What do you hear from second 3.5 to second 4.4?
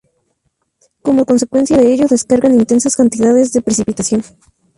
de precipitación.